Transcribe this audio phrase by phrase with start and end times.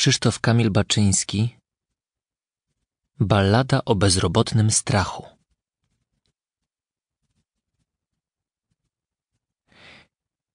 [0.00, 1.56] Krzysztof Kamil Baczyński
[3.18, 5.26] Ballada o bezrobotnym strachu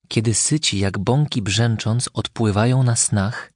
[0.08, 3.54] Kiedy syci jak bąki brzęcząc odpływają na snach,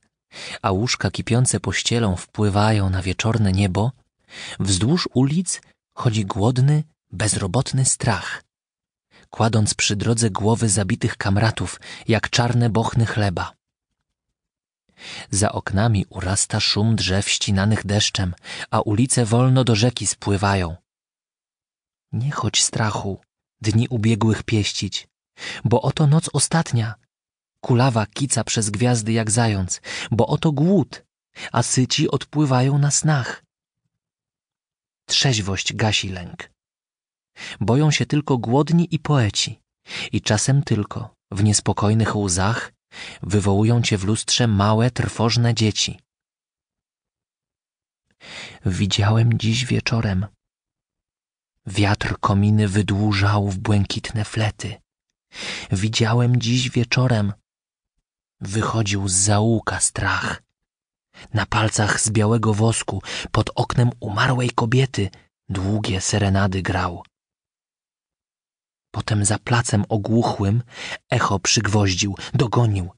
[0.61, 3.91] a łóżka kipiące pościelą wpływają na wieczorne niebo,
[4.59, 5.61] wzdłuż ulic
[5.93, 8.43] chodzi głodny, bezrobotny strach,
[9.29, 13.58] kładąc przy drodze głowy zabitych kamratów, jak czarne bochny chleba.
[15.31, 18.33] Za oknami urasta szum drzew ścinanych deszczem,
[18.71, 20.75] a ulice wolno do rzeki spływają.
[22.11, 23.21] Nie chodź strachu,
[23.61, 25.07] dni ubiegłych pieścić,
[25.63, 26.95] bo oto noc ostatnia.
[27.61, 31.05] Kulawa kica przez gwiazdy jak zając, bo oto głód,
[31.51, 33.43] a syci odpływają na snach.
[35.05, 36.51] Trzeźwość gasi lęk.
[37.59, 39.61] Boją się tylko głodni i poeci,
[40.11, 42.71] i czasem tylko w niespokojnych łzach
[43.21, 45.99] wywołują cię w lustrze małe, trwożne dzieci.
[48.65, 50.27] Widziałem dziś wieczorem.
[51.65, 54.75] Wiatr kominy wydłużał w błękitne flety.
[55.71, 57.33] Widziałem dziś wieczorem.
[58.41, 60.43] Wychodził z zaułka strach.
[61.33, 65.09] Na palcach z białego wosku, pod oknem umarłej kobiety,
[65.49, 67.03] długie serenady grał.
[68.91, 70.63] Potem za placem ogłuchłym
[71.09, 72.89] echo przygwoździł, dogonił.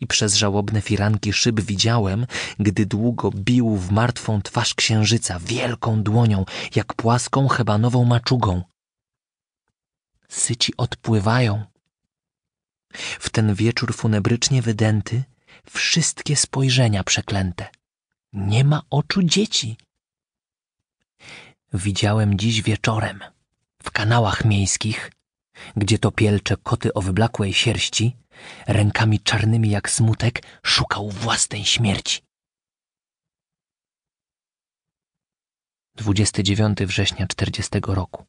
[0.00, 2.26] I przez żałobne firanki szyb widziałem,
[2.58, 8.62] gdy długo bił w martwą twarz księżyca wielką dłonią, jak płaską hebanową maczugą.
[10.28, 11.64] Syci odpływają.
[13.20, 15.24] W ten wieczór funebrycznie wydęty
[15.70, 17.68] wszystkie spojrzenia przeklęte.
[18.32, 19.76] Nie ma oczu dzieci.
[21.72, 23.20] Widziałem dziś wieczorem
[23.82, 25.10] w kanałach miejskich
[25.76, 28.16] gdzie to pielcze koty o wyblakłej sierści,
[28.66, 32.20] rękami czarnymi jak smutek, szukał własnej śmierci.
[35.96, 38.24] 29 września 40 roku.